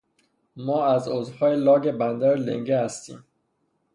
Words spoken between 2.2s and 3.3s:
لِنگِه هستیم.